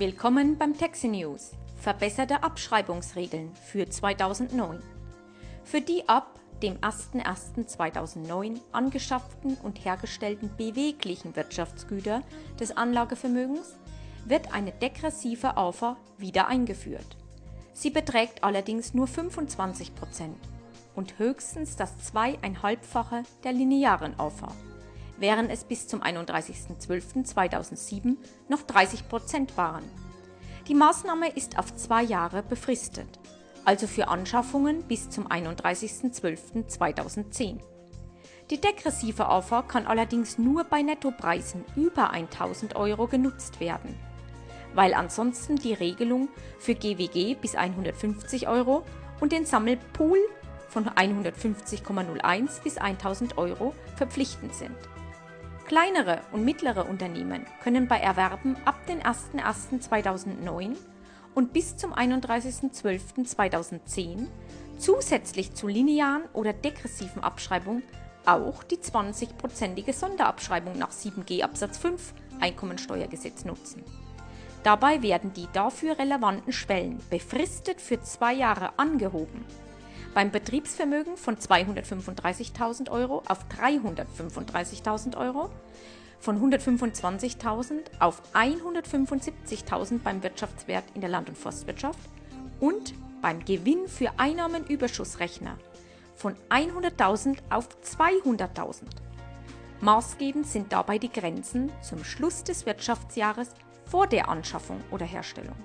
[0.00, 1.50] Willkommen beim Taxi News.
[1.76, 4.78] Verbesserte Abschreibungsregeln für 2009.
[5.62, 12.22] Für die ab dem 01.01.2009 angeschafften und hergestellten beweglichen Wirtschaftsgüter
[12.58, 13.76] des Anlagevermögens
[14.24, 17.18] wird eine degressive AFA wieder eingeführt.
[17.74, 19.90] Sie beträgt allerdings nur 25%
[20.94, 24.48] und höchstens das zweieinhalbfache der linearen AFA,
[25.20, 28.16] während es bis zum 31.12.2007
[28.48, 29.84] noch 30% waren.
[30.66, 33.20] Die Maßnahme ist auf zwei Jahre befristet,
[33.64, 37.60] also für Anschaffungen bis zum 31.12.2010.
[38.50, 43.94] Die degressive AFA kann allerdings nur bei Nettopreisen über 1000 Euro genutzt werden
[44.74, 48.84] weil ansonsten die Regelung für GWG bis 150 Euro
[49.20, 50.18] und den Sammelpool
[50.68, 54.76] von 150,01 bis 1000 Euro verpflichtend sind.
[55.70, 60.74] Kleinere und mittlere Unternehmen können bei Erwerben ab den 01.01.2009
[61.36, 64.26] und bis zum 31.12.2010
[64.78, 67.84] zusätzlich zu linearen oder degressiven Abschreibung
[68.26, 73.84] auch die 20-prozentige Sonderabschreibung nach 7g Absatz 5 Einkommensteuergesetz nutzen.
[74.64, 79.44] Dabei werden die dafür relevanten Schwellen befristet für zwei Jahre angehoben.
[80.12, 85.50] Beim Betriebsvermögen von 235.000 Euro auf 335.000 Euro,
[86.18, 91.98] von 125.000 auf 175.000 beim Wirtschaftswert in der Land- und Forstwirtschaft
[92.58, 95.56] und beim Gewinn für Einnahmenüberschussrechner
[96.16, 98.82] von 100.000 auf 200.000.
[99.80, 103.54] Maßgebend sind dabei die Grenzen zum Schluss des Wirtschaftsjahres
[103.86, 105.56] vor der Anschaffung oder Herstellung.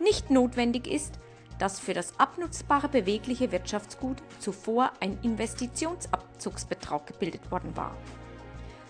[0.00, 1.20] Nicht notwendig ist,
[1.58, 7.96] dass für das abnutzbare bewegliche Wirtschaftsgut zuvor ein Investitionsabzugsbetrag gebildet worden war.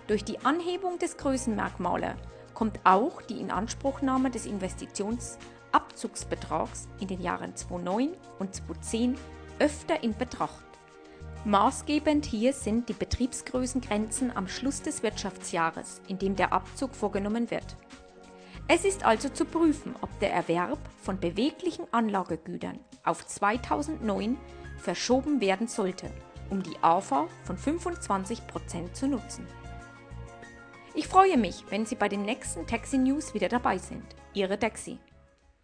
[0.06, 2.16] Durch die Anhebung des Größenmerkmale
[2.54, 9.16] kommt auch die Inanspruchnahme des Investitionsabzugsbetrags in den Jahren 2009 und 2010
[9.58, 10.64] öfter in Betracht.
[11.44, 17.76] Maßgebend hier sind die Betriebsgrößengrenzen am Schluss des Wirtschaftsjahres, in dem der Abzug vorgenommen wird.
[18.70, 24.36] Es ist also zu prüfen, ob der Erwerb von beweglichen Anlagegütern auf 2009
[24.76, 26.10] verschoben werden sollte,
[26.50, 29.46] um die AFA von 25% zu nutzen.
[30.94, 34.04] Ich freue mich, wenn Sie bei den nächsten Taxi News wieder dabei sind.
[34.34, 34.98] Ihre Taxi.